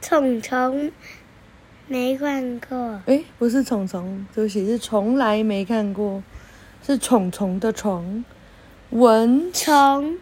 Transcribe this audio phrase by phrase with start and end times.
[0.00, 0.90] 虫虫
[1.86, 3.00] 没看过。
[3.06, 6.22] 哎，不是虫虫，对不起，是从来没看过，
[6.82, 8.24] 是虫虫的虫。
[8.90, 10.16] 蚊虫，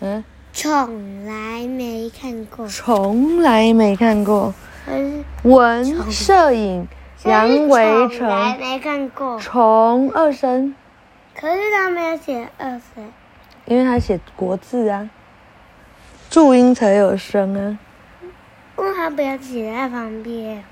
[0.00, 2.66] 嗯，从来没看过。
[2.66, 4.54] 从来没看过。
[5.42, 6.88] 蚊摄影，
[7.24, 8.58] 杨维成。
[8.58, 9.38] 没看过。
[9.38, 10.74] 虫二声。
[11.36, 13.12] 可是他没有写二声。
[13.66, 15.08] 因为他写国字啊，
[16.28, 17.78] 注音才有声啊。
[18.80, 20.64] 为啥不要写在旁边？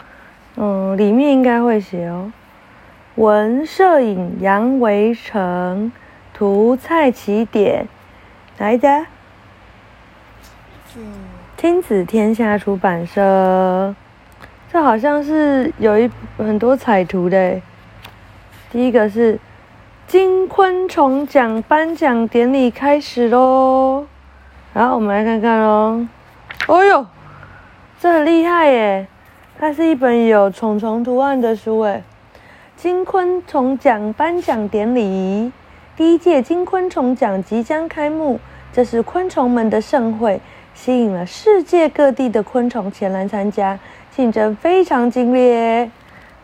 [0.57, 2.33] 嗯，里面应该会写哦。
[3.17, 5.93] 文摄影杨维成，
[6.33, 7.87] 图蔡启典，
[8.57, 9.07] 哪一家？
[11.59, 13.95] 亲子天下出版社。
[14.73, 17.61] 这好像是有一很多彩图的。
[18.71, 19.39] 第一个是
[20.07, 24.07] 金昆虫奖颁奖典礼开始喽，
[24.73, 26.07] 然后，我们来看看喽。
[26.67, 27.07] 哦呦，
[28.01, 29.09] 这很厉害耶！
[29.59, 32.01] 它是一本有虫虫图案的书诶。
[32.77, 35.51] 金昆虫奖颁奖典礼，
[35.97, 38.39] 第一届金昆虫奖即将开幕，
[38.73, 40.41] 这是昆虫们的盛会，
[40.75, 43.77] 吸引了世界各地的昆虫前来参加。
[44.13, 45.91] 竞争非常激烈。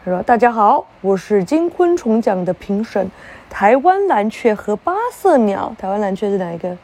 [0.05, 3.09] 他说：“大家好，我是金昆虫奖的评审，
[3.49, 5.73] 台湾蓝雀和八色鸟。
[5.79, 6.77] 台湾蓝雀是哪一个？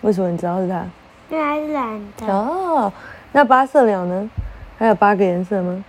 [0.00, 0.82] 为什么你知道是它？
[1.28, 2.26] 因为它是蓝的。
[2.32, 2.92] 哦，
[3.36, 4.30] 那八色鸟呢？
[4.78, 5.84] 还有八个颜色吗？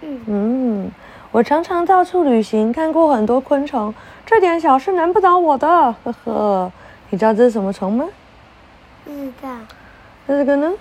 [0.00, 0.90] 嗯嗯，
[1.30, 3.94] 我常常到处旅行，看过很多昆虫，
[4.26, 5.68] 这点小事难不倒我的。
[5.68, 6.72] 呵呵，
[7.10, 8.08] 你知道这是什么虫吗？
[9.04, 9.50] 不知道。
[10.26, 10.72] 那这个呢？”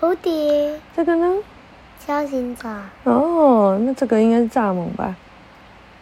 [0.00, 1.36] 蝴蝶，这个呢？
[2.06, 2.74] 锹形虫。
[3.04, 5.14] 哦，那这个应该是蚱蜢吧？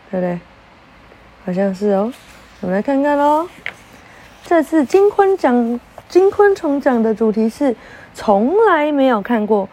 [0.08, 0.38] 对不对？
[1.44, 2.12] 好像是哦。
[2.60, 3.48] 我们来看看喽。
[4.44, 7.76] 这次金昆奖金昆虫奖的主题是
[8.14, 9.68] 从来没有看过，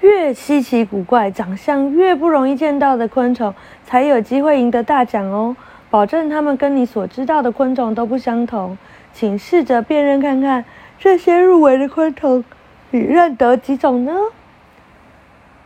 [0.00, 5.54] 越稀奇古怪、长相越不容易见到的昆虫，才有机会赢得大奖哦。
[5.90, 8.76] 保证他们跟你所知道的昆虫都不相同，
[9.12, 10.64] 请试着辨认看看
[10.98, 12.42] 这些入围的昆虫。
[12.90, 14.12] 你认得几种呢？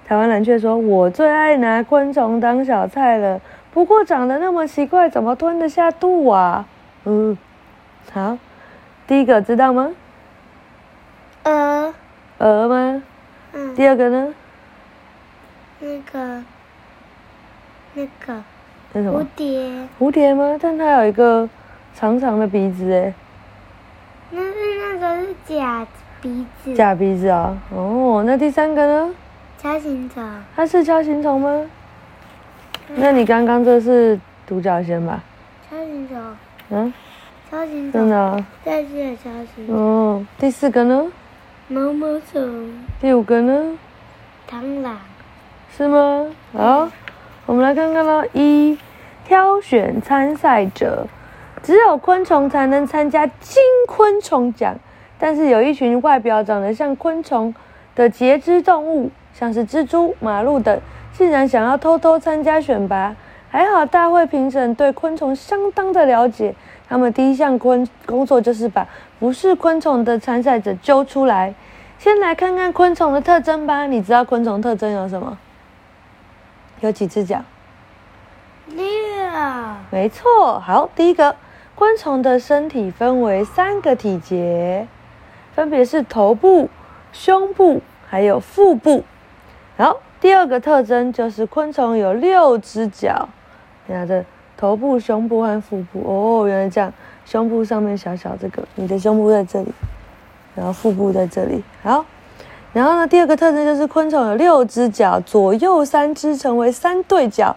[0.06, 3.40] 台湾蓝雀说：“我最爱拿昆虫当小菜了，
[3.72, 6.66] 不过长得那么奇怪，怎么吞得下肚啊？”
[7.06, 7.38] 嗯，
[8.12, 8.36] 好，
[9.06, 9.92] 第一个知道吗？
[11.44, 11.94] 鹅。
[12.38, 13.02] 鹅吗？
[13.52, 13.74] 嗯。
[13.74, 14.34] 第二个呢？
[15.80, 16.42] 那个，
[17.94, 18.42] 那个。
[18.92, 19.20] 那什么？
[19.20, 19.88] 蝴蝶。
[19.98, 20.58] 蝴蝶吗？
[20.60, 21.48] 但它有一个
[21.94, 23.14] 长长的鼻子诶。
[24.30, 25.86] 那是那个是假。
[26.22, 27.56] 鼻子，假鼻子啊！
[27.74, 29.14] 哦，那第三个呢？
[29.62, 30.22] 锹形虫。
[30.54, 31.66] 它是锹形虫吗？
[32.90, 35.22] 嗯、那你刚刚这是独角仙吧？
[35.72, 36.36] 锹形虫。
[36.68, 36.92] 嗯。
[37.50, 37.92] 锹形虫。
[37.92, 38.46] 真的、啊。
[38.62, 39.22] 再见，锹
[39.54, 39.74] 形虫。
[39.74, 41.10] 哦，第四个呢？
[41.72, 42.68] 毛毛虫。
[43.00, 43.78] 第五个呢？
[44.50, 44.98] 螳螂。
[45.76, 46.26] 是吗？
[46.52, 46.92] 好，嗯、
[47.46, 48.24] 我们来看看喽。
[48.32, 48.76] 一，
[49.24, 51.06] 挑选参赛者，
[51.62, 54.74] 只有昆虫才能参加金昆虫奖。
[55.16, 57.54] 但是有一群外表长得像昆虫
[57.94, 60.80] 的节肢动物，像是蜘蛛、马路等，
[61.12, 63.14] 竟然想要偷偷参加选拔。
[63.50, 66.54] 还好大会评审对昆虫相当的了解，
[66.88, 68.86] 他们第一项昆工作就是把
[69.18, 71.52] 不是昆虫的参赛者揪出来。
[71.98, 73.86] 先来看看昆虫的特征吧。
[73.86, 75.36] 你知道昆虫特征有什么？
[76.80, 77.42] 有几只脚？
[78.68, 78.86] 六。
[79.90, 80.58] 没错。
[80.60, 81.34] 好，第一个，
[81.74, 84.86] 昆虫的身体分为三个体节。
[85.52, 86.70] 分别是头部、
[87.12, 89.04] 胸部还有腹部。
[89.76, 93.28] 好第二个特征就是昆虫有六只脚。
[93.90, 94.24] 你看这
[94.56, 96.92] 头部、胸部和腹部哦，原来这样。
[97.26, 99.72] 胸部上面小小这个，你的胸部在这里，
[100.54, 101.62] 然后腹部在这里。
[101.82, 102.04] 好，
[102.72, 107.56] 然后呢，第二个特征就是昆虫有六只脚，左右三只成为三对脚，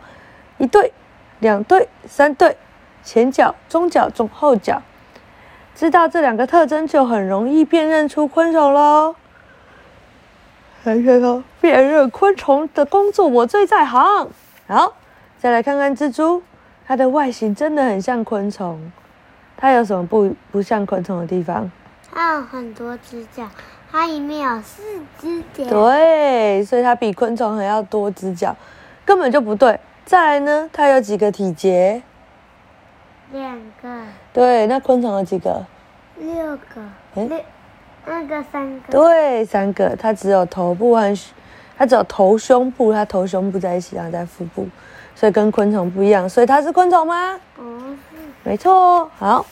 [0.58, 0.92] 一对、
[1.40, 2.58] 两对、三对，
[3.04, 4.82] 前脚、中脚、中后脚。
[5.76, 9.16] 知道这两个特征，就很容易辨认出昆虫喽。
[10.84, 14.30] 来看看辨认昆虫的工作，我最在行。
[14.68, 14.94] 好，
[15.44, 16.42] 再来看看蜘蛛，
[16.88, 18.80] 它的外形真的很像昆虫。
[19.58, 21.70] 它有什么不不像昆虫的地方？
[22.10, 23.46] 它有很多只脚，
[23.92, 24.82] 它里面有四
[25.20, 25.70] 只脚。
[25.70, 28.56] 对，所以它比昆虫还要多只脚，
[29.04, 29.78] 根本就不对。
[30.06, 32.02] 再来呢，它有几个体节？
[33.34, 34.02] 两个。
[34.32, 35.66] 对，那昆虫有几个？
[36.20, 36.82] 六个。
[37.16, 37.38] 哎，六，
[38.06, 38.90] 那个三个。
[38.90, 39.94] 对，三个。
[39.98, 41.14] 它只有头部和，
[41.78, 44.66] 它只有头胸部，它头胸部在一起，然后在腹部，
[45.16, 46.28] 所以跟昆虫不一样。
[46.28, 47.40] 所以它是昆虫吗？
[47.56, 47.96] 不是。
[48.44, 49.10] 没错哦。
[49.18, 49.46] 好，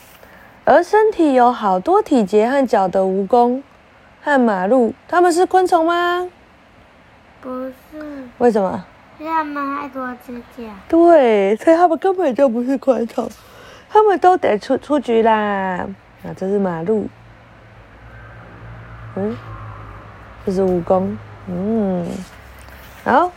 [0.64, 3.62] 而身体有好多体节和脚的蜈蚣
[4.22, 6.28] 和马路，它们是昆虫吗？
[7.40, 7.72] 不是。
[8.38, 8.84] 为什么？
[9.18, 10.64] 因为他们还多指甲。
[10.88, 13.28] 对，所以他们根本就不是昆虫，
[13.88, 15.32] 它们都得出出局啦。
[15.32, 17.06] 啊，这是马路。
[19.14, 19.36] 嗯，
[20.44, 21.16] 这是蜈蚣。
[21.46, 22.06] 嗯，
[23.04, 23.30] 好。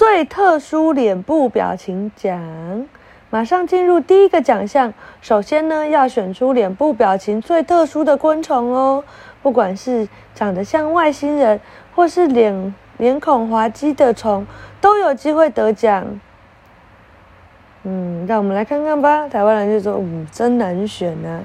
[0.00, 2.88] 二，最特殊脸部表情奖。
[3.28, 4.92] 马上进入第一个奖项。
[5.20, 9.04] 首先呢，要选出脸部表情最特殊的昆虫哦。
[9.42, 11.60] 不管是长得像外星人，
[11.94, 14.46] 或是脸脸孔滑稽的虫，
[14.80, 16.02] 都有机会得奖。
[17.82, 19.28] 嗯，让我们来看看吧。
[19.28, 21.40] 台湾人就说：“嗯，真难选呢、啊。”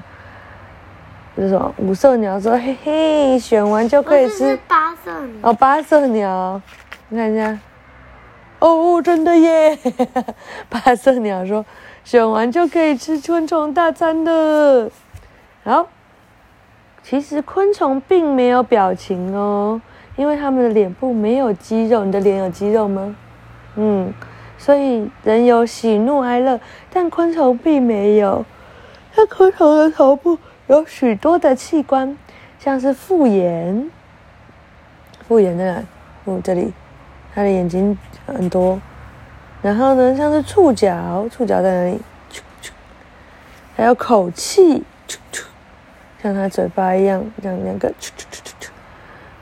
[1.35, 6.61] 就是说五色鸟说：“嘿嘿，选完就可以吃。”八色鸟哦，八色鸟，
[7.09, 7.59] 你看一下。
[8.59, 9.77] 哦，真的耶！
[10.69, 11.65] 八色鸟说
[12.03, 14.89] ：“选完就可以吃昆虫大餐了。”
[15.63, 15.87] 好，
[17.03, 19.81] 其实昆虫并没有表情哦，
[20.15, 22.05] 因为它们的脸部没有肌肉。
[22.05, 23.15] 你的脸有肌肉吗？
[23.75, 24.13] 嗯，
[24.57, 26.59] 所以人有喜怒哀乐，
[26.91, 28.45] 但昆虫并没有。
[29.15, 30.37] 那昆虫的头部
[30.67, 32.17] 有许多的器官，
[32.57, 33.91] 像是复眼。
[35.27, 35.83] 复眼在哪？
[36.25, 36.71] 哦，这里。
[37.33, 38.79] 它的眼睛很多，
[39.61, 41.99] 然后呢，像是触角，触角在哪里？
[43.75, 44.83] 还有口器，
[46.23, 47.91] 像它嘴巴一样，这样两个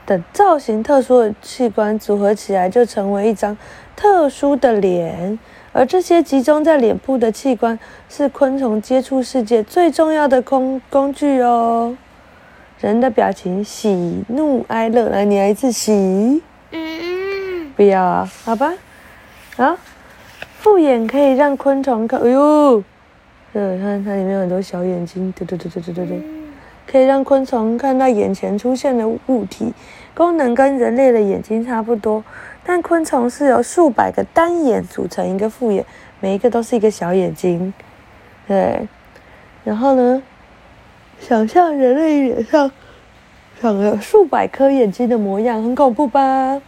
[0.04, 3.56] 等造型特殊的器官组合起来，就成为一张
[3.96, 5.38] 特殊的脸。
[5.72, 7.78] 而这些集中在脸部的器官，
[8.08, 11.96] 是昆虫接触世界最重要的工工具哦。
[12.80, 16.42] 人的表情，喜怒哀乐，来，你来一次喜。
[17.76, 18.02] 不要。
[18.02, 18.72] 啊，好吧，
[19.56, 19.76] 啊，
[20.58, 22.82] 复眼可以让昆虫看，哎呦，
[23.52, 26.22] 对，看它里面有很多小眼睛，对对对对对对对，
[26.90, 29.72] 可以让昆虫看到眼前出现的物体，
[30.14, 32.24] 功能跟人类的眼睛差不多，
[32.64, 35.84] 但昆虫是由数百个单眼组成一个复眼，
[36.20, 37.72] 每一个都是一个小眼睛，
[38.48, 38.88] 对，
[39.64, 40.22] 然后呢，
[41.20, 42.70] 想象人类脸上
[43.60, 46.60] 长了数百颗眼睛的模样，很恐怖吧？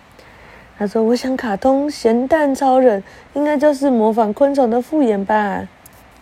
[0.78, 3.02] 他说：“我想，卡通咸蛋超人
[3.32, 5.66] 应该就是模仿昆虫的复眼吧？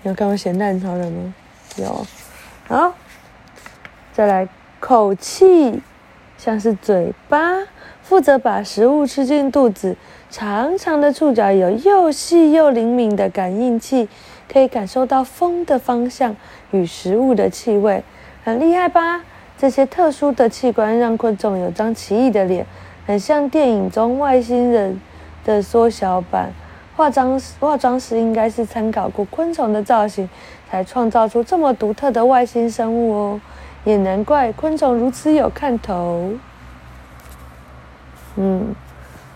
[0.05, 1.35] 有看过咸蛋超人吗？
[1.77, 2.07] 有。
[2.69, 2.95] 好，
[4.13, 4.49] 再来
[4.79, 5.83] 口气，
[6.39, 7.41] 像是嘴巴，
[8.03, 9.97] 负责把食物吃进肚子。
[10.31, 14.09] 长长的触角有又细又灵敏的感应器，
[14.49, 16.37] 可以感受到风的方向
[16.71, 18.05] 与食物的气味，
[18.45, 19.25] 很厉害吧？
[19.59, 22.65] 这些特殊的器官让昆虫有张奇异的脸。”
[23.07, 25.01] 很像电影中外星人
[25.45, 26.53] 的缩小版，
[26.97, 30.29] 化妆师化妆师应该是参考过昆虫的造型，
[30.71, 33.41] 才创造出这么独特的外星生物哦，
[33.85, 36.33] 也难怪昆虫如此有看头。
[38.37, 38.75] 嗯，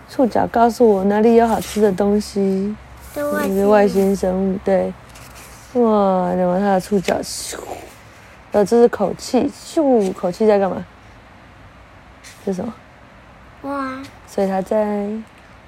[0.09, 2.75] 触角告诉我哪里有好吃的东西，
[3.45, 4.91] 一个外星生物，对，
[5.73, 7.55] 哇，然后它的触角咻，
[8.51, 10.83] 呃，这是口气，咻，口气在干嘛？
[12.43, 12.73] 是什么？
[13.63, 14.01] 哇！
[14.25, 15.07] 所以它在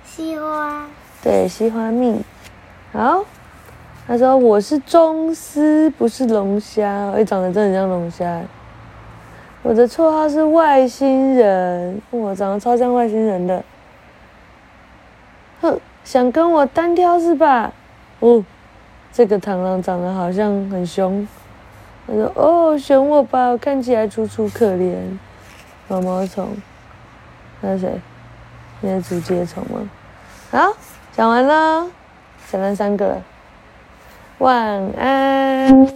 [0.05, 0.85] 西花，
[1.21, 2.21] 对，西花蜜。
[2.93, 3.23] 好，
[4.07, 7.11] 他说我是螽斯，不是龙虾。
[7.11, 8.41] 哎，长得真的很像龙虾。
[9.61, 13.63] 我的绰号是外星人，我长得超像外星人的。
[15.61, 17.71] 哼，想跟我单挑是吧？
[18.21, 18.43] 哦，
[19.11, 21.27] 这个螳螂长得好像很凶。
[22.07, 24.95] 他说哦，选我吧，我看起来楚楚可怜。
[25.87, 26.47] 毛毛虫。
[27.61, 28.01] 那是谁？
[28.81, 29.89] 那是竹节虫吗？
[30.51, 30.73] 好，
[31.15, 31.87] 讲完了，
[32.51, 33.21] 讲完三个了。
[34.39, 34.57] 晚
[34.97, 35.87] 安。